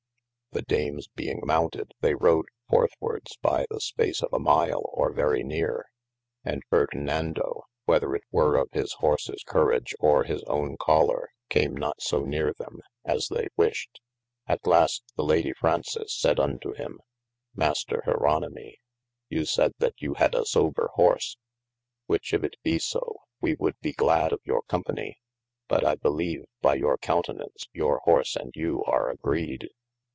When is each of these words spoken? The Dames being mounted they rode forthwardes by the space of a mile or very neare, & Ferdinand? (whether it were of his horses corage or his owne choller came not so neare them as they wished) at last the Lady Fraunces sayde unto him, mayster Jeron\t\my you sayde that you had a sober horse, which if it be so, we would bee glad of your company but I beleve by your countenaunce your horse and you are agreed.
The 0.53 0.63
Dames 0.63 1.07
being 1.07 1.39
mounted 1.45 1.93
they 2.01 2.13
rode 2.13 2.47
forthwardes 2.67 3.37
by 3.41 3.65
the 3.69 3.79
space 3.79 4.21
of 4.21 4.33
a 4.33 4.39
mile 4.39 4.81
or 4.91 5.13
very 5.13 5.43
neare, 5.45 5.85
& 6.29 6.67
Ferdinand? 6.69 7.39
(whether 7.85 8.13
it 8.15 8.25
were 8.33 8.57
of 8.57 8.67
his 8.73 8.91
horses 8.99 9.45
corage 9.47 9.93
or 10.01 10.25
his 10.25 10.43
owne 10.47 10.75
choller 10.75 11.27
came 11.47 11.73
not 11.73 12.01
so 12.01 12.23
neare 12.25 12.51
them 12.51 12.81
as 13.05 13.29
they 13.29 13.47
wished) 13.55 14.01
at 14.45 14.67
last 14.67 15.05
the 15.15 15.23
Lady 15.23 15.53
Fraunces 15.53 16.13
sayde 16.13 16.37
unto 16.37 16.73
him, 16.73 16.99
mayster 17.55 18.03
Jeron\t\my 18.05 18.75
you 19.29 19.43
sayde 19.45 19.71
that 19.79 19.93
you 20.01 20.15
had 20.15 20.35
a 20.35 20.43
sober 20.45 20.89
horse, 20.95 21.37
which 22.07 22.33
if 22.33 22.43
it 22.43 22.57
be 22.61 22.77
so, 22.77 23.19
we 23.39 23.55
would 23.55 23.79
bee 23.79 23.93
glad 23.93 24.33
of 24.33 24.41
your 24.43 24.63
company 24.63 25.17
but 25.69 25.85
I 25.85 25.95
beleve 25.95 26.43
by 26.61 26.75
your 26.75 26.97
countenaunce 26.97 27.67
your 27.71 27.99
horse 27.99 28.35
and 28.35 28.51
you 28.53 28.83
are 28.83 29.09
agreed. 29.09 29.69